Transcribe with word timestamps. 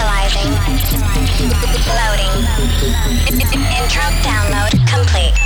Initializing. 0.00 0.56
Loading. 2.00 2.32
Intro 3.76 4.02
download 4.24 4.72
complete. 4.88 5.36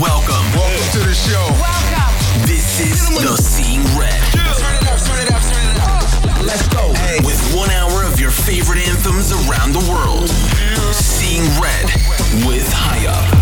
Welcome. 0.00 0.44
Welcome 0.56 0.92
to 0.92 0.98
the 1.00 1.14
show. 1.14 1.46
Welcome. 1.60 2.46
This 2.46 2.80
is 2.80 3.08
the 3.20 3.36
Seeing 3.36 3.84
Red. 3.98 4.18
Let's 6.42 6.68
go. 6.68 6.94
Hey. 6.94 7.18
With 7.22 7.54
one 7.54 7.70
hour 7.70 8.02
of 8.04 8.18
your 8.18 8.30
favorite 8.30 8.78
anthems 8.88 9.30
around 9.30 9.72
the 9.72 9.84
world. 9.90 10.30
Seeing 10.94 11.44
Red 11.60 11.84
with 12.46 12.72
High 12.72 13.06
Up. 13.06 13.41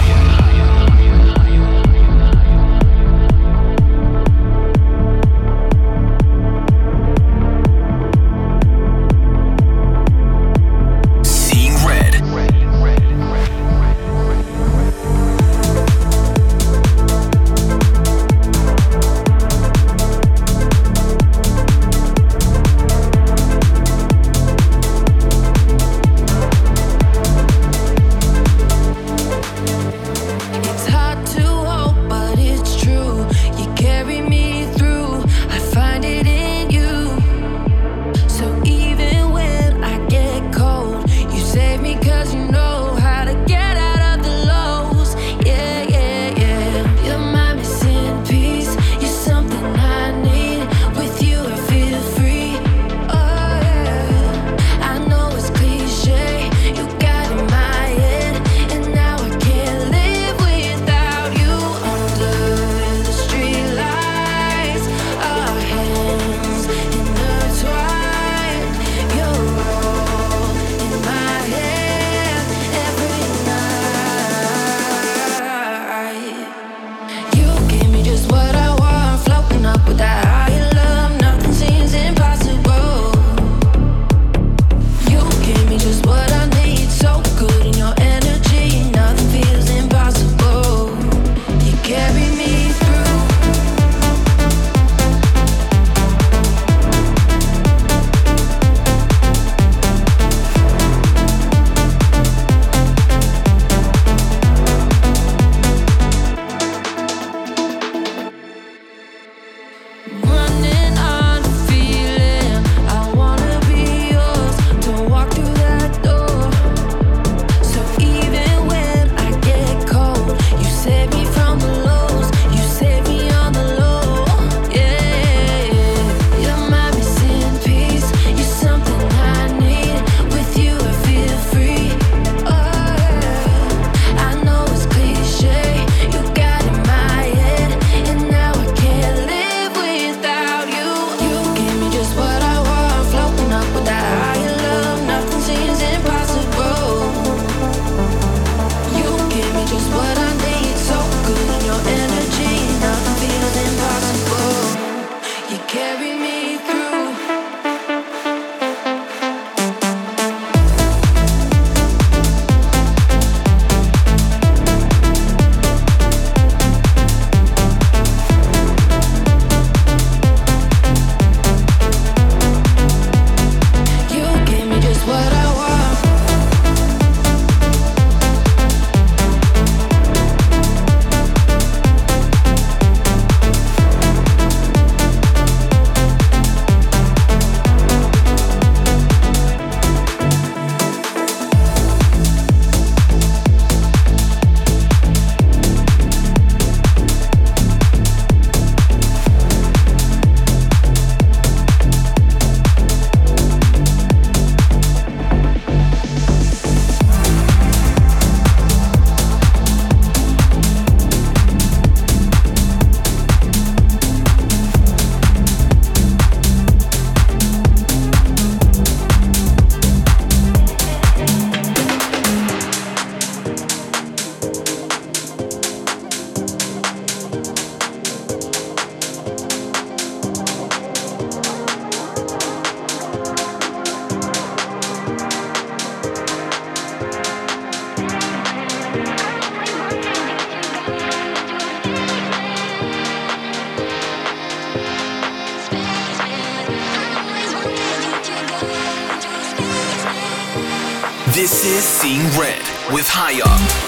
with 253.00 253.08
Higher. 253.08 253.79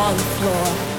It's 0.00 0.97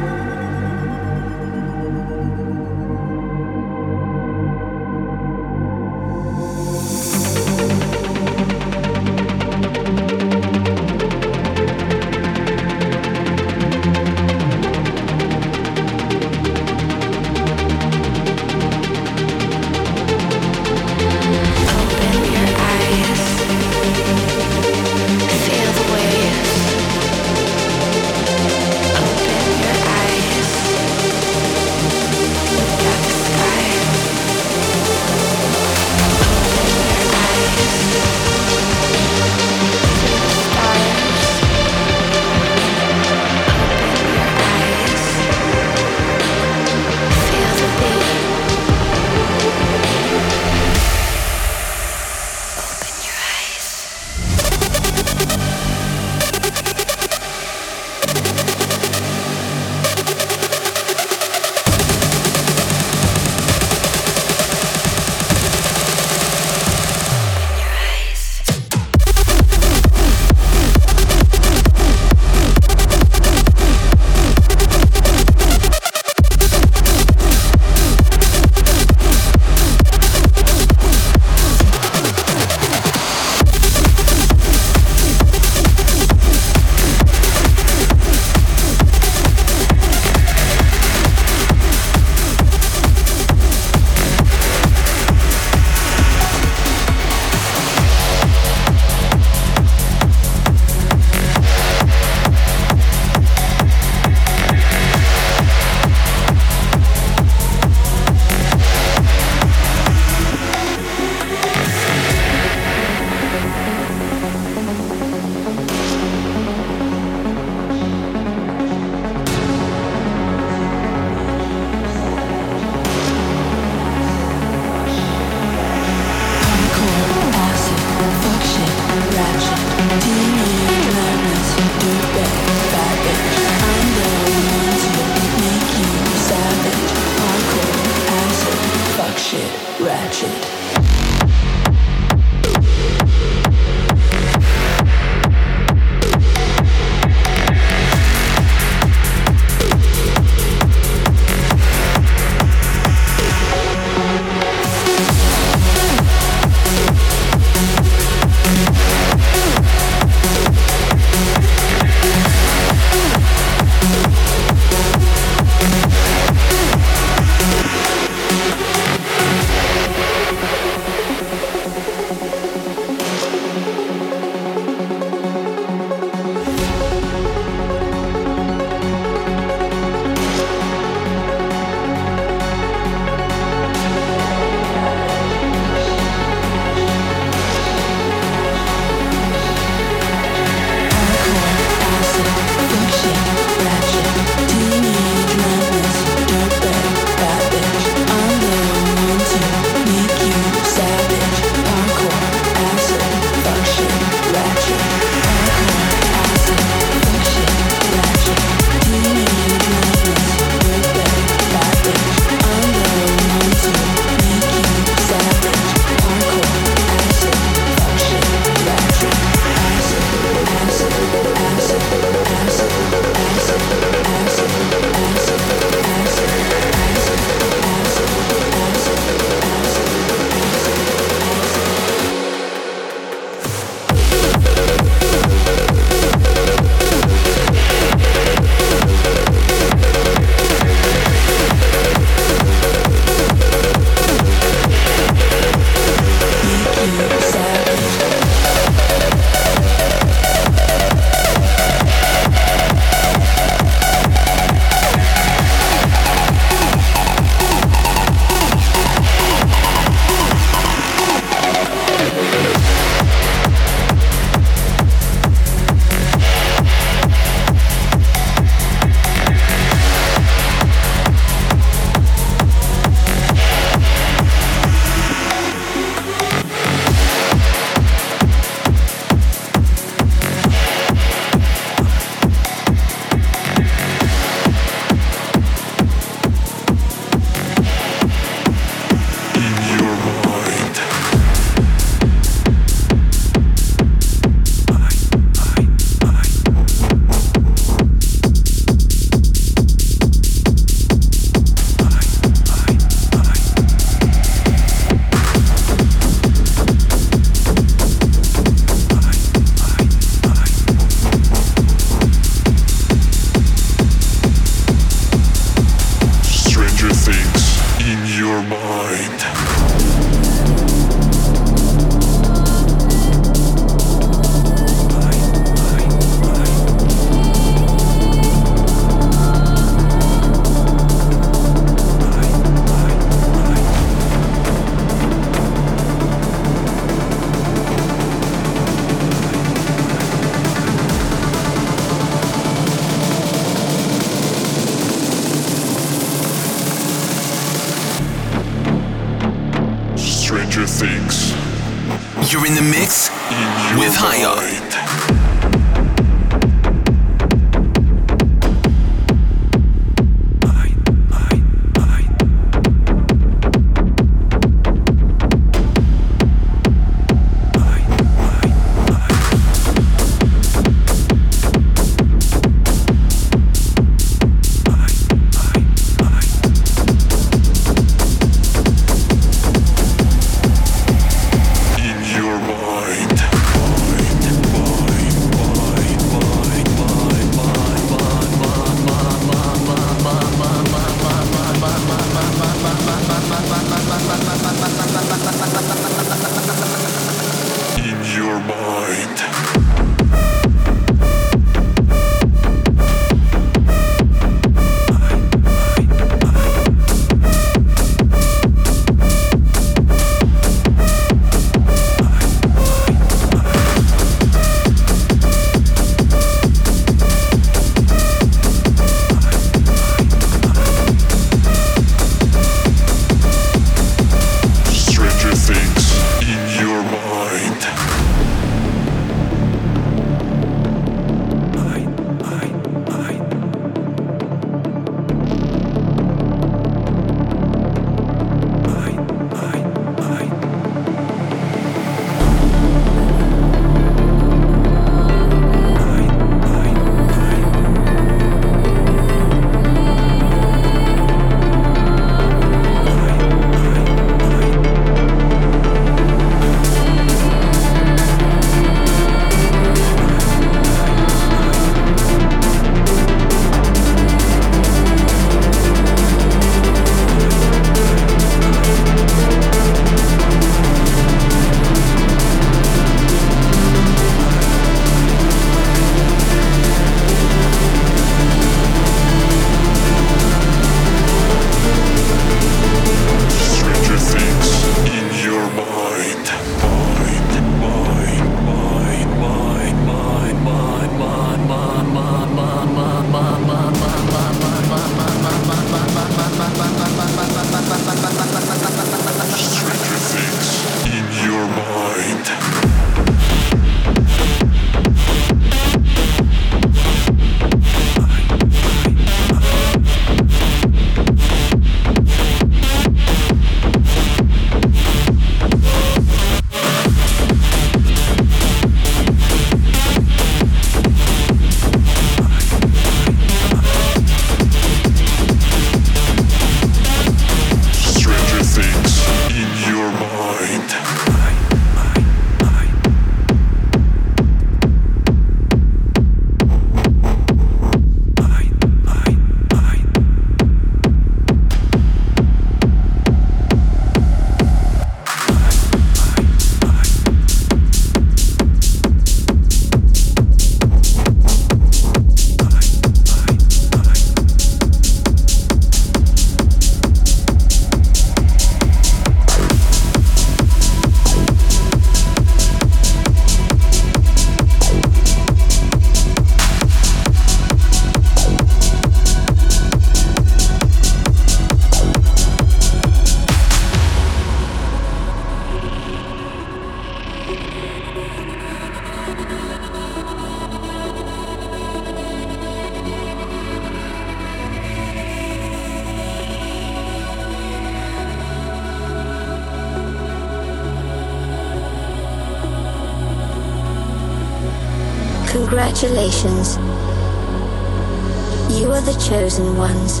You 598.58 598.72
are 598.72 598.80
the 598.80 598.98
chosen 599.08 599.56
ones. 599.56 600.00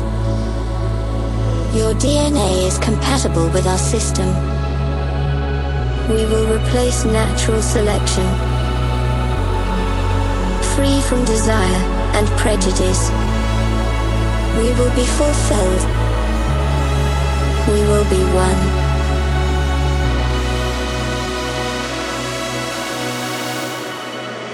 Your 1.72 1.94
DNA 1.94 2.66
is 2.66 2.78
compatible 2.78 3.48
with 3.50 3.64
our 3.64 3.78
system. 3.78 4.26
We 6.08 6.26
will 6.26 6.58
replace 6.58 7.04
natural 7.04 7.62
selection. 7.62 8.26
Free 10.74 11.00
from 11.02 11.24
desire 11.24 11.82
and 12.16 12.26
prejudice. 12.38 13.10
We 14.58 14.74
will 14.74 14.92
be 14.96 15.06
fulfilled. 15.06 15.82
We 17.68 17.80
will 17.86 18.04
be 18.10 18.22
one. 18.34 18.90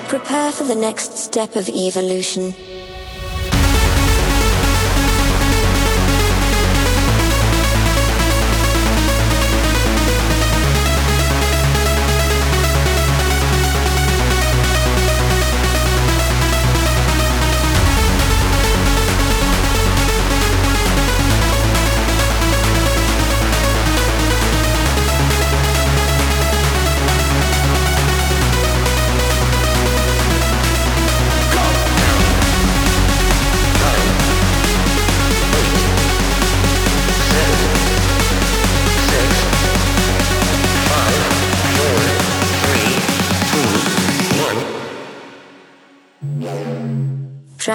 Prepare 0.09 0.53
for 0.53 0.65
the 0.65 0.75
next 0.75 1.26
step 1.37 1.55
of 1.55 1.69
evolution. 1.69 2.66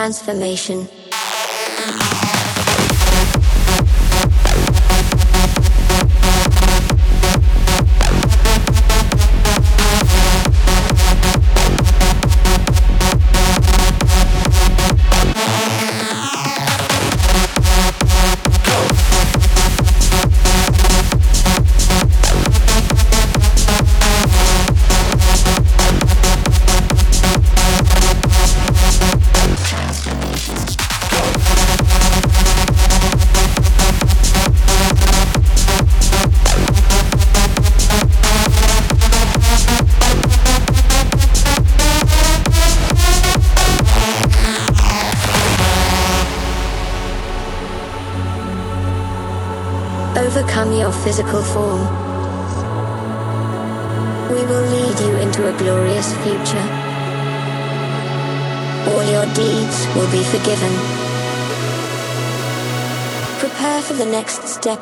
Transformation. 0.01 1.00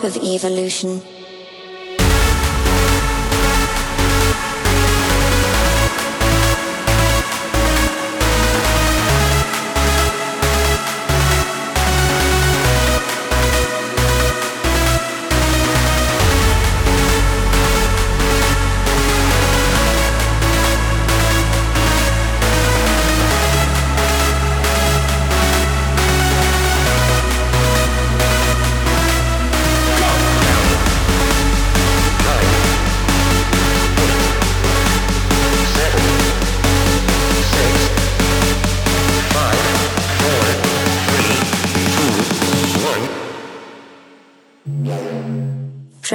Of 0.09 0.23
evolution. 0.23 1.01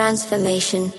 Transformation. 0.04 0.92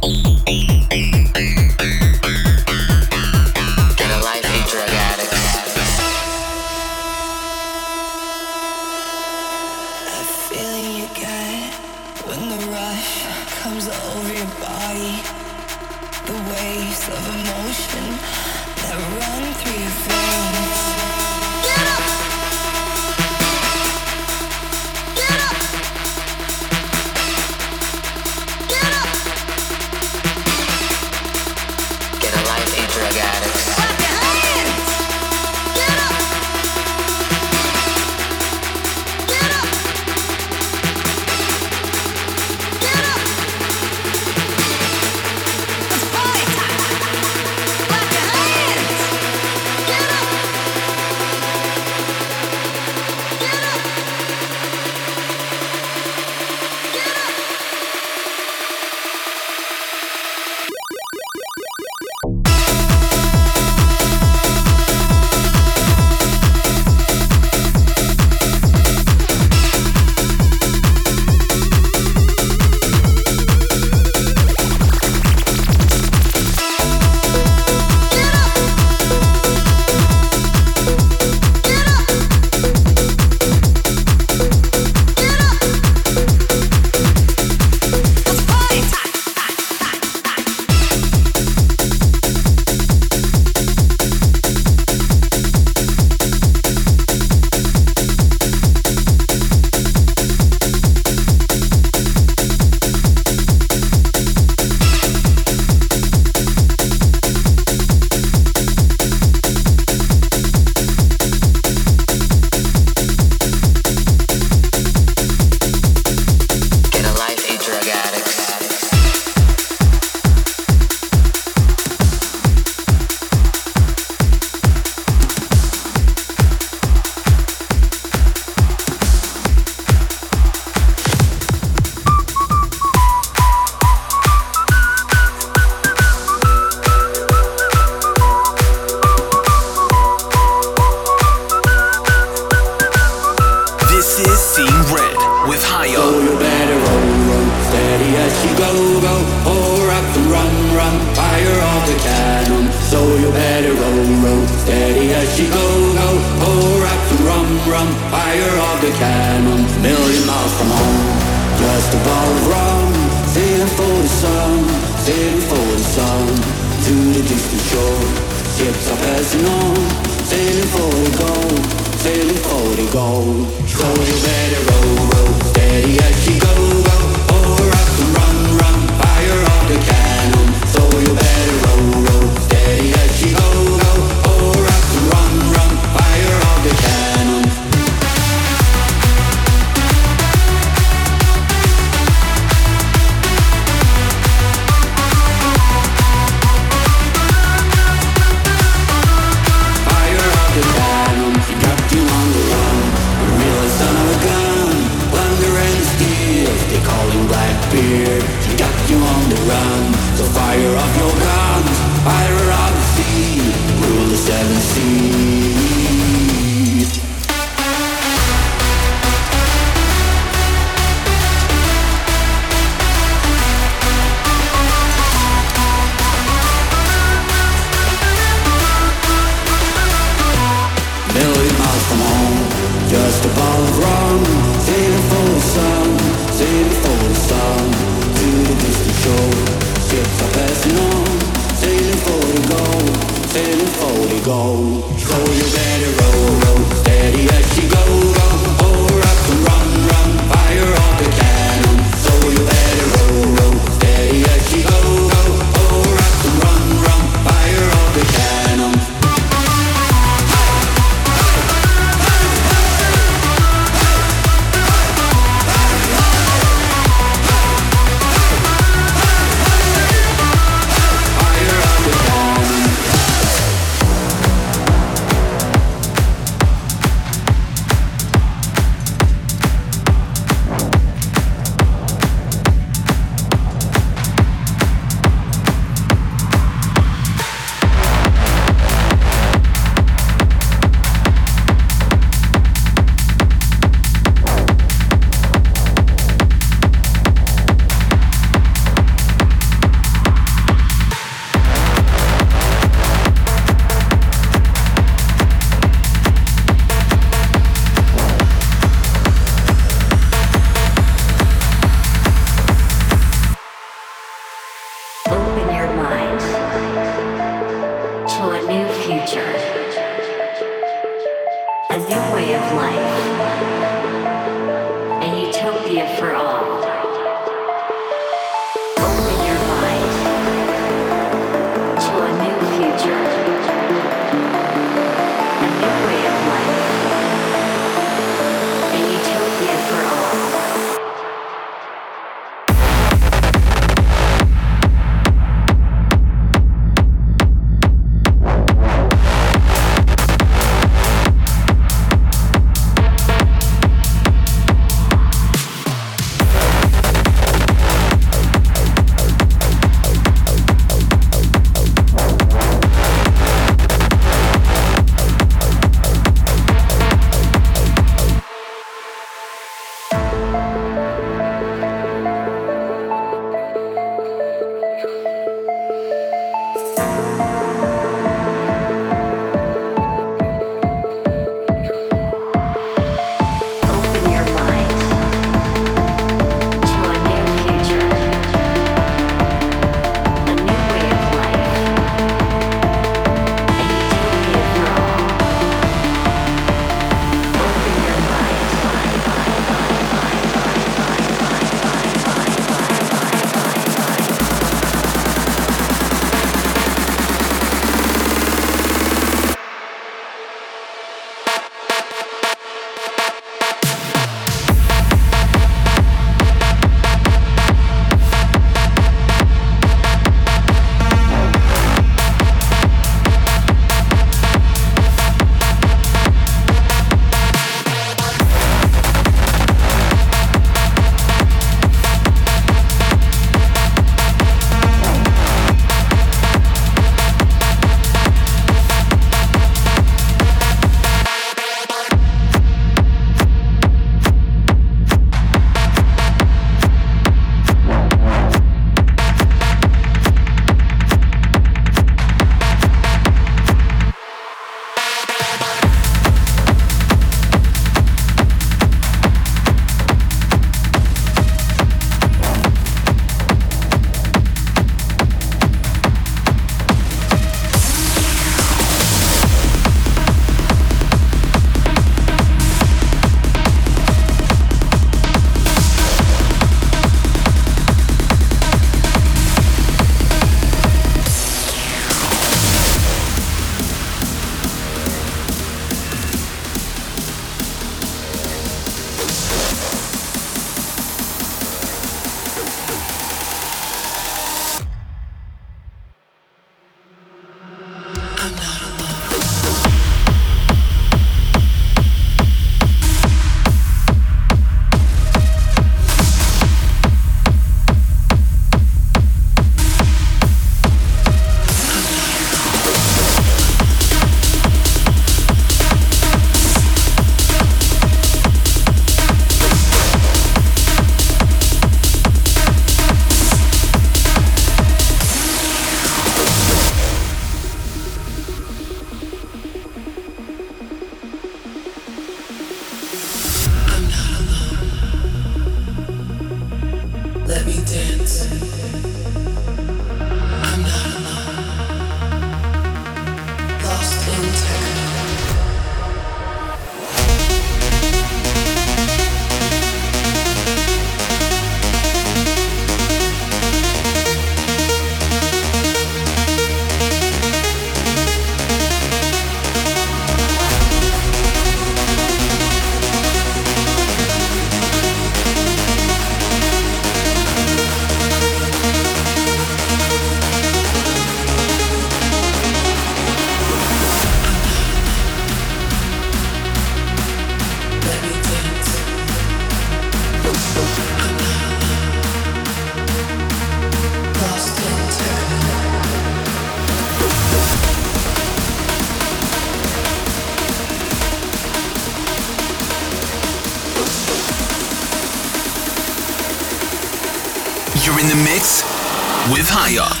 With 598.41 599.45
Highup. 599.47 600.00